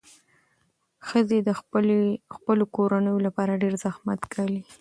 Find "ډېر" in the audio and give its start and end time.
3.61-3.73